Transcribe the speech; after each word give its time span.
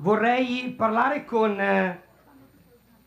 Vorrei 0.00 0.70
parlare 0.76 1.24
con 1.24 1.58
eh, 1.60 2.00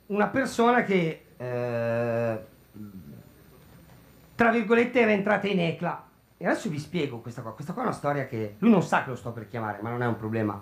una 0.08 0.28
persona 0.28 0.84
che, 0.84 1.26
eh, 1.36 2.40
tra 4.36 4.52
virgolette, 4.52 5.00
era 5.00 5.12
entrata 5.12 5.48
in 5.48 5.60
ECLA. 5.60 6.08
E 6.38 6.46
adesso 6.46 6.70
vi 6.70 6.80
spiego 6.80 7.20
questa 7.20 7.42
qua. 7.42 7.54
Questa 7.54 7.74
qua 7.74 7.84
è 7.84 7.86
una 7.86 7.96
storia 7.96 8.26
che 8.26 8.56
lui 8.60 8.70
non 8.70 8.84
sa 8.84 9.04
che 9.04 9.10
lo 9.10 9.16
sto 9.16 9.32
per 9.32 9.48
chiamare, 9.48 9.80
ma 9.82 9.90
non 9.90 10.02
è 10.04 10.06
un 10.06 10.18
problema. 10.18 10.62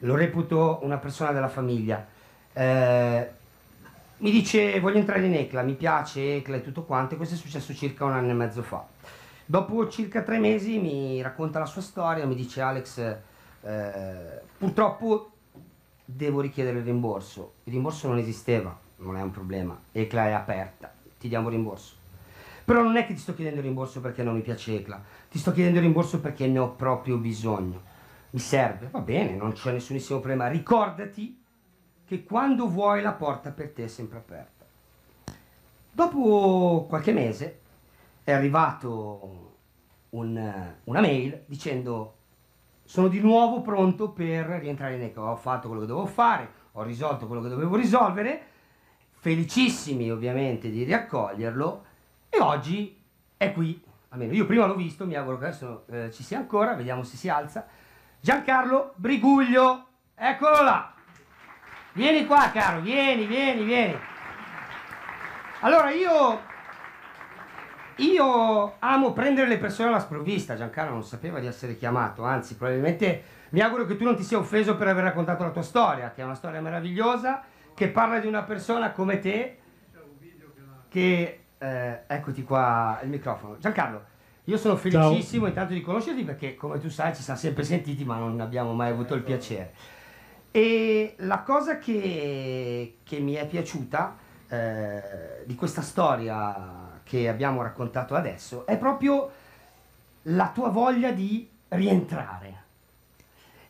Lo 0.00 0.14
reputo 0.14 0.78
una 0.82 0.98
persona 0.98 1.32
della 1.32 1.48
famiglia. 1.48 2.06
Eh, 2.52 3.30
mi 4.18 4.30
dice 4.30 4.78
voglio 4.80 4.98
entrare 4.98 5.24
in 5.24 5.34
ECLA, 5.34 5.62
mi 5.62 5.74
piace 5.74 6.36
ECLA 6.36 6.56
e 6.56 6.62
tutto 6.62 6.84
quanto. 6.84 7.14
E 7.14 7.16
questo 7.16 7.34
è 7.34 7.38
successo 7.38 7.74
circa 7.74 8.04
un 8.04 8.12
anno 8.12 8.30
e 8.30 8.34
mezzo 8.34 8.62
fa. 8.62 8.86
Dopo 9.44 9.88
circa 9.88 10.22
tre 10.22 10.38
mesi 10.38 10.78
mi 10.78 11.20
racconta 11.20 11.58
la 11.58 11.66
sua 11.66 11.82
storia, 11.82 12.26
mi 12.26 12.34
dice 12.34 12.60
Alex, 12.60 12.98
eh, 13.62 14.40
purtroppo 14.56 15.32
devo 16.10 16.40
richiedere 16.40 16.78
il 16.78 16.84
rimborso. 16.84 17.56
Il 17.64 17.74
rimborso 17.74 18.08
non 18.08 18.16
esisteva, 18.16 18.76
non 18.96 19.18
è 19.18 19.20
un 19.20 19.30
problema. 19.30 19.78
ECLA 19.92 20.28
è 20.28 20.32
aperta, 20.32 20.90
ti 21.18 21.28
diamo 21.28 21.50
rimborso. 21.50 21.96
Però 22.64 22.82
non 22.82 22.96
è 22.96 23.06
che 23.06 23.12
ti 23.12 23.20
sto 23.20 23.34
chiedendo 23.34 23.60
il 23.60 23.66
rimborso 23.66 24.00
perché 24.00 24.22
non 24.22 24.34
mi 24.34 24.40
piace 24.40 24.74
ECLA, 24.74 25.02
ti 25.30 25.38
sto 25.38 25.52
chiedendo 25.52 25.78
il 25.78 25.84
rimborso 25.84 26.20
perché 26.20 26.46
ne 26.46 26.58
ho 26.58 26.70
proprio 26.70 27.18
bisogno. 27.18 27.82
Mi 28.30 28.38
serve, 28.38 28.88
va 28.90 29.00
bene, 29.00 29.36
non 29.36 29.52
c'è 29.52 29.70
nessunissimo 29.70 30.18
problema. 30.18 30.48
Ricordati 30.48 31.42
che 32.06 32.24
quando 32.24 32.68
vuoi 32.68 33.02
la 33.02 33.12
porta 33.12 33.50
per 33.50 33.70
te 33.72 33.84
è 33.84 33.88
sempre 33.88 34.16
aperta. 34.18 34.64
Dopo 35.92 36.86
qualche 36.88 37.12
mese 37.12 37.60
è 38.24 38.32
arrivato 38.32 39.56
un- 40.10 40.74
una 40.84 41.00
mail 41.00 41.42
dicendo 41.44 42.14
sono 42.88 43.08
di 43.08 43.20
nuovo 43.20 43.60
pronto 43.60 44.08
per 44.08 44.46
rientrare 44.46 44.94
in 44.94 45.02
ECO. 45.02 45.20
Ho 45.20 45.36
fatto 45.36 45.66
quello 45.68 45.82
che 45.82 45.88
dovevo 45.88 46.06
fare, 46.06 46.50
ho 46.72 46.82
risolto 46.82 47.26
quello 47.26 47.42
che 47.42 47.50
dovevo 47.50 47.76
risolvere, 47.76 48.46
felicissimi 49.10 50.10
ovviamente 50.10 50.70
di 50.70 50.84
riaccoglierlo 50.84 51.84
e 52.30 52.40
oggi 52.40 52.98
è 53.36 53.52
qui. 53.52 53.84
Almeno 54.08 54.32
io 54.32 54.46
prima 54.46 54.64
l'ho 54.64 54.74
visto, 54.74 55.04
mi 55.04 55.16
auguro 55.16 55.36
che 55.36 55.44
adesso 55.44 55.84
eh, 55.90 56.10
ci 56.10 56.22
sia 56.22 56.38
ancora, 56.38 56.72
vediamo 56.72 57.02
se 57.02 57.18
si 57.18 57.28
alza. 57.28 57.66
Giancarlo 58.20 58.94
Briguglio, 58.96 59.88
eccolo 60.14 60.62
là. 60.62 60.94
Vieni 61.92 62.24
qua 62.24 62.50
caro, 62.50 62.80
vieni, 62.80 63.26
vieni, 63.26 63.64
vieni. 63.64 63.98
Allora 65.60 65.90
io 65.90 66.40
io 67.98 68.74
amo 68.78 69.12
prendere 69.12 69.48
le 69.48 69.58
persone 69.58 69.88
alla 69.88 70.00
sprovvista, 70.00 70.56
Giancarlo 70.56 70.92
non 70.92 71.04
sapeva 71.04 71.38
di 71.38 71.46
essere 71.46 71.76
chiamato, 71.76 72.24
anzi 72.24 72.56
probabilmente 72.56 73.22
mi 73.50 73.60
auguro 73.60 73.86
che 73.86 73.96
tu 73.96 74.04
non 74.04 74.16
ti 74.16 74.22
sia 74.22 74.38
offeso 74.38 74.76
per 74.76 74.88
aver 74.88 75.04
raccontato 75.04 75.44
la 75.44 75.50
tua 75.50 75.62
storia, 75.62 76.10
che 76.12 76.22
è 76.22 76.24
una 76.24 76.34
storia 76.34 76.60
meravigliosa, 76.60 77.42
che 77.74 77.88
parla 77.88 78.18
di 78.18 78.26
una 78.26 78.42
persona 78.42 78.92
come 78.92 79.18
te, 79.18 79.58
che... 80.88 81.40
eh, 81.58 82.02
eccoti 82.06 82.44
qua 82.44 83.00
il 83.02 83.08
microfono. 83.08 83.58
Giancarlo, 83.58 84.04
io 84.44 84.56
sono 84.56 84.76
felicissimo 84.76 85.46
intanto 85.46 85.74
di 85.74 85.80
conoscerti 85.80 86.24
perché 86.24 86.54
come 86.54 86.78
tu 86.78 86.88
sai 86.88 87.14
ci 87.14 87.22
siamo 87.22 87.38
sempre 87.38 87.64
sentiti 87.64 88.04
ma 88.04 88.16
non 88.16 88.40
abbiamo 88.40 88.72
mai 88.72 88.90
avuto 88.90 89.14
il 89.14 89.22
piacere. 89.22 89.72
E 90.50 91.14
la 91.18 91.40
cosa 91.40 91.78
che, 91.78 92.98
che 93.02 93.18
mi 93.18 93.34
è 93.34 93.46
piaciuta 93.46 94.16
eh, 94.48 95.02
di 95.44 95.54
questa 95.54 95.82
storia 95.82 96.87
che 97.08 97.26
abbiamo 97.26 97.62
raccontato 97.62 98.14
adesso 98.14 98.66
è 98.66 98.76
proprio 98.76 99.30
la 100.24 100.50
tua 100.54 100.68
voglia 100.68 101.10
di 101.10 101.48
rientrare. 101.68 102.56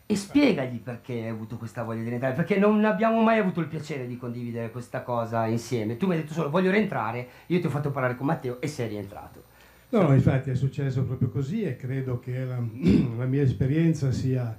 E 0.07 0.17
spiegagli 0.17 0.81
perché 0.81 1.13
hai 1.13 1.29
avuto 1.29 1.57
questa 1.57 1.85
voglia 1.85 2.03
di 2.03 2.09
rientrare, 2.09 2.35
perché 2.35 2.59
non 2.59 2.85
abbiamo 2.85 3.23
mai 3.23 3.39
avuto 3.39 3.61
il 3.61 3.67
piacere 3.67 4.07
di 4.09 4.17
condividere 4.17 4.71
questa 4.71 5.03
cosa 5.03 5.47
insieme. 5.47 5.97
Tu 5.97 6.07
mi 6.07 6.15
hai 6.15 6.23
detto 6.23 6.33
solo 6.33 6.51
voglio 6.51 6.71
rientrare, 6.71 7.29
io 7.47 7.61
ti 7.61 7.67
ho 7.67 7.71
fatto 7.71 7.91
parlare 7.91 8.17
con 8.17 8.27
Matteo 8.27 8.61
e 8.61 8.67
sei 8.67 8.89
rientrato. 8.89 9.45
No, 9.91 10.13
infatti 10.13 10.51
è 10.51 10.55
successo 10.55 11.05
proprio 11.05 11.29
così 11.29 11.63
e 11.63 11.77
credo 11.77 12.19
che 12.19 12.45
la, 12.45 12.59
la 13.17 13.27
mia 13.27 13.43
esperienza 13.43 14.11
sia 14.11 14.59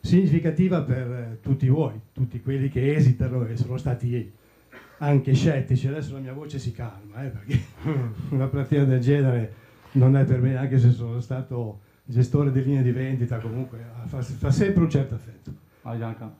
significativa 0.00 0.80
per 0.82 1.38
tutti 1.42 1.68
voi, 1.68 2.00
tutti 2.12 2.40
quelli 2.40 2.68
che 2.70 2.94
esitano 2.94 3.44
e 3.46 3.56
sono 3.56 3.76
stati 3.76 4.32
anche 4.98 5.34
scettici. 5.34 5.88
Adesso 5.88 6.14
la 6.14 6.20
mia 6.20 6.32
voce 6.32 6.58
si 6.58 6.72
calma, 6.72 7.24
eh, 7.24 7.28
perché 7.28 7.60
una 8.30 8.46
platea 8.46 8.84
del 8.84 9.00
genere 9.00 9.52
non 9.92 10.16
è 10.16 10.24
per 10.24 10.40
me, 10.40 10.56
anche 10.56 10.78
se 10.78 10.90
sono 10.90 11.20
stato 11.20 11.80
gestore 12.04 12.52
di 12.52 12.62
linee 12.62 12.82
di 12.82 12.92
vendita, 12.92 13.38
comunque 13.38 13.78
fa, 14.06 14.20
fa 14.20 14.50
sempre 14.50 14.82
un 14.82 14.90
certo 14.90 15.14
effetto. 15.14 15.52
Gianca. 15.96 16.34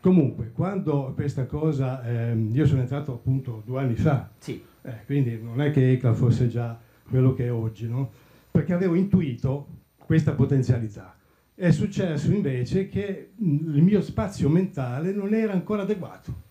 Comunque, 0.00 0.52
quando 0.52 1.12
questa 1.14 1.46
cosa, 1.46 2.02
ehm, 2.04 2.54
io 2.54 2.66
sono 2.66 2.80
entrato 2.80 3.12
appunto 3.12 3.62
due 3.64 3.80
anni 3.80 3.94
fa, 3.94 4.30
Sì, 4.38 4.62
eh, 4.82 5.04
quindi 5.04 5.38
non 5.42 5.60
è 5.60 5.70
che 5.70 5.92
ECLA 5.92 6.14
fosse 6.14 6.48
già 6.48 6.78
quello 7.08 7.34
che 7.34 7.46
è 7.46 7.52
oggi, 7.52 7.88
no? 7.88 8.10
Perché 8.50 8.72
avevo 8.72 8.94
intuito 8.94 9.68
questa 9.96 10.32
potenzialità. 10.32 11.16
È 11.54 11.70
successo 11.70 12.32
invece 12.32 12.88
che 12.88 13.32
mh, 13.34 13.74
il 13.74 13.82
mio 13.82 14.00
spazio 14.00 14.48
mentale 14.48 15.12
non 15.12 15.34
era 15.34 15.52
ancora 15.52 15.82
adeguato 15.82 16.44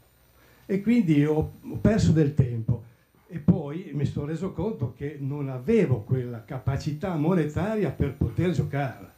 e 0.65 0.81
quindi 0.81 1.23
ho, 1.25 1.53
perso 1.79 2.11
del 2.11 2.33
tempo 2.33 2.83
e 3.27 3.39
poi 3.39 3.91
mi 3.93 4.05
sono 4.05 4.27
reso 4.27 4.51
conto 4.51 4.93
che 4.95 5.17
non 5.19 5.49
avevo 5.49 6.01
quella 6.01 6.43
capacità 6.43 7.15
monetaria 7.15 7.91
per 7.91 8.13
poter 8.13 8.51
giocarla. 8.51 9.13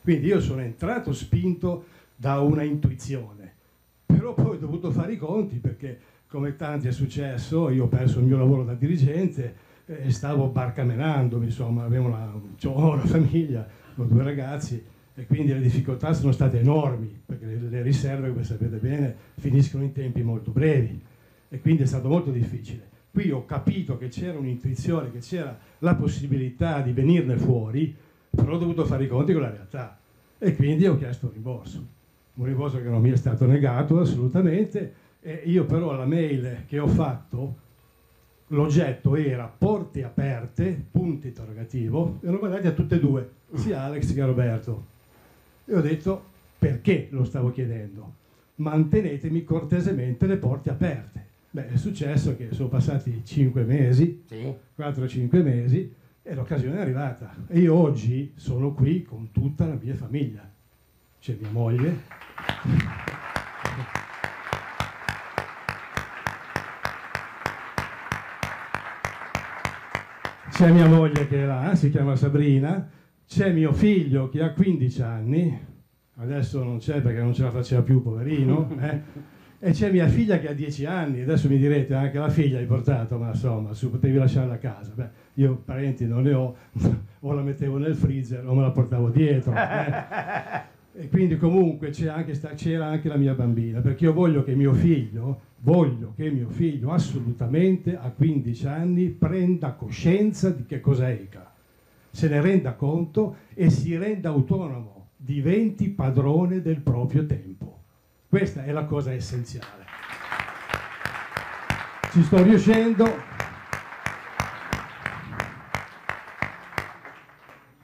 Quindi 0.00 0.26
io 0.26 0.40
sono 0.40 0.60
entrato 0.60 1.12
spinto 1.12 1.84
da 2.14 2.40
una 2.40 2.62
intuizione, 2.62 3.52
però 4.06 4.34
poi 4.34 4.56
ho 4.56 4.58
dovuto 4.58 4.90
fare 4.90 5.12
i 5.12 5.18
conti 5.18 5.56
perché 5.56 5.98
come 6.26 6.56
tanti 6.56 6.88
è 6.88 6.92
successo, 6.92 7.68
io 7.68 7.84
ho 7.84 7.88
perso 7.88 8.18
il 8.18 8.24
mio 8.24 8.38
lavoro 8.38 8.64
da 8.64 8.74
dirigente 8.74 9.70
e 9.84 10.10
stavo 10.10 10.46
barcamenando, 10.46 11.42
insomma, 11.42 11.84
avevo 11.84 12.06
una, 12.06 12.32
una 12.62 13.04
famiglia, 13.04 13.66
ho 13.96 14.04
due 14.04 14.22
ragazzi 14.22 14.82
e 15.14 15.26
quindi 15.26 15.52
le 15.52 15.60
difficoltà 15.60 16.12
sono 16.12 16.32
state 16.32 16.60
enormi 16.60 17.22
perché 17.24 17.44
le, 17.44 17.56
le 17.56 17.82
riserve, 17.82 18.30
come 18.30 18.44
sapete 18.44 18.76
bene, 18.76 19.14
finiscono 19.38 19.84
in 19.84 19.92
tempi 19.92 20.22
molto 20.22 20.50
brevi 20.50 21.00
e 21.48 21.60
quindi 21.60 21.82
è 21.82 21.86
stato 21.86 22.08
molto 22.08 22.30
difficile. 22.30 22.88
Qui 23.10 23.30
ho 23.30 23.44
capito 23.44 23.98
che 23.98 24.08
c'era 24.08 24.38
un'intuizione, 24.38 25.10
che 25.10 25.18
c'era 25.18 25.58
la 25.80 25.94
possibilità 25.94 26.80
di 26.80 26.92
venirne 26.92 27.36
fuori, 27.36 27.94
però 28.30 28.52
ho 28.54 28.58
dovuto 28.58 28.86
fare 28.86 29.04
i 29.04 29.08
conti 29.08 29.34
con 29.34 29.42
la 29.42 29.50
realtà 29.50 29.98
e 30.38 30.56
quindi 30.56 30.86
ho 30.86 30.96
chiesto 30.96 31.26
un 31.26 31.32
rimborso. 31.32 31.86
Un 32.34 32.46
rimborso 32.46 32.78
che 32.80 32.88
non 32.88 33.02
mi 33.02 33.10
è 33.10 33.16
stato 33.16 33.44
negato 33.44 34.00
assolutamente 34.00 34.94
e 35.20 35.42
io 35.44 35.66
però 35.66 35.94
la 35.94 36.06
mail 36.06 36.64
che 36.66 36.78
ho 36.78 36.88
fatto, 36.88 37.56
l'oggetto 38.48 39.14
era 39.14 39.46
porte 39.46 40.02
aperte, 40.02 40.84
punto 40.90 41.26
interrogativo, 41.26 42.18
e 42.22 42.30
l'ho 42.30 42.38
mandati 42.40 42.66
a 42.66 42.72
tutte 42.72 42.96
e 42.96 42.98
due, 42.98 43.30
sia 43.54 43.82
Alex 43.82 44.14
che 44.14 44.24
Roberto. 44.24 44.91
E 45.64 45.74
ho 45.74 45.80
detto 45.80 46.24
perché 46.58 47.08
lo 47.10 47.24
stavo 47.24 47.50
chiedendo. 47.52 48.14
Mantenetemi 48.56 49.44
cortesemente 49.44 50.26
le 50.26 50.36
porte 50.36 50.70
aperte. 50.70 51.26
Beh, 51.50 51.68
è 51.68 51.76
successo 51.76 52.36
che 52.36 52.48
sono 52.52 52.68
passati 52.68 53.22
5 53.24 53.64
mesi, 53.64 54.24
sì. 54.26 54.54
4-5 54.78 55.42
mesi, 55.42 55.94
e 56.22 56.34
l'occasione 56.34 56.78
è 56.78 56.80
arrivata. 56.80 57.34
E 57.48 57.58
io 57.58 57.74
oggi 57.74 58.32
sono 58.36 58.72
qui 58.72 59.02
con 59.02 59.30
tutta 59.32 59.66
la 59.66 59.78
mia 59.80 59.94
famiglia. 59.94 60.48
C'è 61.20 61.36
mia 61.38 61.50
moglie. 61.50 62.00
C'è 70.50 70.70
mia 70.70 70.86
moglie 70.86 71.26
che 71.26 71.42
è 71.42 71.46
là, 71.46 71.74
si 71.74 71.90
chiama 71.90 72.14
Sabrina, 72.14 72.88
c'è 73.34 73.50
mio 73.50 73.72
figlio 73.72 74.28
che 74.28 74.42
ha 74.42 74.52
15 74.52 75.02
anni, 75.02 75.58
adesso 76.16 76.62
non 76.62 76.76
c'è 76.76 77.00
perché 77.00 77.22
non 77.22 77.32
ce 77.32 77.44
la 77.44 77.50
faceva 77.50 77.80
più, 77.80 78.02
poverino, 78.02 78.68
eh? 78.78 79.00
e 79.58 79.70
c'è 79.70 79.90
mia 79.90 80.06
figlia 80.06 80.38
che 80.38 80.50
ha 80.50 80.52
10 80.52 80.84
anni, 80.84 81.22
adesso 81.22 81.48
mi 81.48 81.56
direte 81.56 81.94
anche 81.94 82.18
la 82.18 82.28
figlia 82.28 82.58
hai 82.58 82.66
portato, 82.66 83.16
ma 83.16 83.28
insomma, 83.28 83.72
su 83.72 83.90
potevi 83.90 84.18
lasciarla 84.18 84.52
a 84.54 84.58
casa. 84.58 84.92
Beh, 84.94 85.08
io 85.34 85.62
parenti 85.64 86.06
non 86.06 86.24
ne 86.24 86.34
ho, 86.34 86.54
o 87.20 87.32
la 87.32 87.40
mettevo 87.40 87.78
nel 87.78 87.94
freezer 87.94 88.46
o 88.46 88.54
me 88.54 88.60
la 88.60 88.70
portavo 88.70 89.08
dietro. 89.08 89.54
Eh? 89.54 90.70
E 90.94 91.08
quindi 91.08 91.38
comunque 91.38 91.88
c'era 91.88 92.16
anche, 92.16 92.38
anche 92.76 93.08
la 93.08 93.16
mia 93.16 93.32
bambina, 93.32 93.80
perché 93.80 94.04
io 94.04 94.12
voglio 94.12 94.44
che 94.44 94.54
mio 94.54 94.74
figlio, 94.74 95.40
voglio 95.60 96.12
che 96.14 96.30
mio 96.30 96.50
figlio 96.50 96.90
assolutamente 96.90 97.96
a 97.96 98.10
15 98.10 98.66
anni 98.66 99.08
prenda 99.08 99.72
coscienza 99.72 100.50
di 100.50 100.66
che 100.66 100.80
cos'è 100.80 101.12
ECA, 101.12 101.51
se 102.12 102.28
ne 102.28 102.40
renda 102.40 102.74
conto 102.74 103.36
e 103.54 103.70
si 103.70 103.96
renda 103.96 104.28
autonomo, 104.28 105.08
diventi 105.16 105.88
padrone 105.88 106.60
del 106.60 106.80
proprio 106.80 107.26
tempo. 107.26 107.80
Questa 108.28 108.64
è 108.64 108.70
la 108.70 108.84
cosa 108.84 109.12
essenziale. 109.12 109.84
Ci 112.12 112.22
sto 112.22 112.42
riuscendo, 112.42 113.30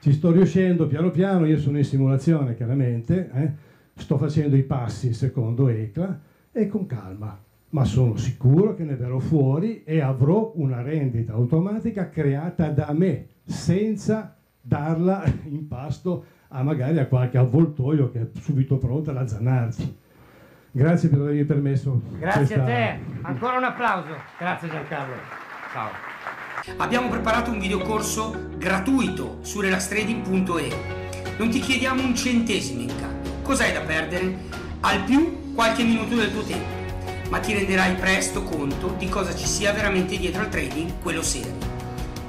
Ci 0.01 0.13
sto 0.13 0.31
riuscendo 0.31 0.87
piano 0.87 1.11
piano, 1.11 1.45
io 1.45 1.59
sono 1.59 1.77
in 1.77 1.85
simulazione 1.85 2.55
chiaramente, 2.55 3.31
eh? 3.35 3.53
sto 3.95 4.17
facendo 4.17 4.55
i 4.55 4.63
passi 4.63 5.13
secondo 5.13 5.69
ECLA 5.69 6.21
e 6.53 6.69
con 6.69 6.87
calma, 6.87 7.39
ma 7.71 7.85
sono 7.85 8.17
sicuro 8.17 8.75
che 8.75 8.85
ne 8.85 8.95
verrò 8.95 9.19
fuori 9.19 9.83
e 9.85 10.01
avrò 10.01 10.53
una 10.57 10.83
rendita 10.83 11.33
automatica 11.33 12.09
creata 12.09 12.69
da 12.71 12.93
me, 12.93 13.27
senza 13.45 14.37
darla 14.61 15.25
in 15.45 15.67
pasto 15.69 16.25
a 16.49 16.63
magari 16.63 16.99
a 16.99 17.07
qualche 17.07 17.39
avvoltoio 17.39 18.11
che 18.11 18.21
è 18.21 18.27
subito 18.41 18.79
pronto 18.79 19.11
ad 19.11 19.19
azzannarci. 19.19 19.97
Grazie 20.71 21.09
per 21.09 21.21
avermi 21.21 21.45
permesso. 21.45 22.01
Grazie 22.19 22.45
questa... 22.45 22.63
a 22.63 22.67
te, 22.67 22.99
ancora 23.23 23.57
un 23.57 23.65
applauso. 23.65 24.11
Grazie 24.39 24.69
Giancarlo. 24.69 25.15
Ciao. 25.73 25.91
Abbiamo 26.77 27.09
preparato 27.09 27.51
un 27.51 27.59
videocorso 27.59 28.35
gratuito 28.57 29.39
su 29.41 29.61
relastrading.e. 29.61 30.97
Non 31.39 31.51
ti 31.51 31.61
chiediamo 31.61 32.03
un 32.03 32.15
centesimo 32.15 32.83
in 32.83 32.95
cambio. 32.99 33.33
Cos'hai 33.43 33.73
da 33.73 33.81
perdere? 33.81 34.37
Al 34.81 35.03
più 35.05 35.55
qualche 35.55 35.83
minuto 35.83 36.15
del 36.15 36.31
tuo 36.31 36.43
tempo, 36.43 36.88
ma 37.29 37.39
ti 37.41 37.53
renderai 37.53 37.95
presto 37.95 38.43
conto 38.43 38.95
di 38.99 39.09
cosa 39.09 39.35
ci 39.35 39.47
sia 39.47 39.73
veramente 39.73 40.17
dietro 40.17 40.43
al 40.43 40.49
trading, 40.49 40.93
quello 41.03 41.23
serio. 41.23 41.57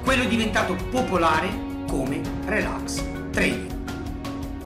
Quello 0.02 0.24
diventato 0.24 0.74
popolare 0.90 1.48
come 1.86 2.20
Relax 2.44 3.02
Trading. 3.30 3.69